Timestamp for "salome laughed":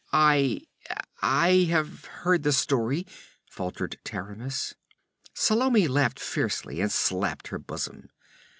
5.35-6.19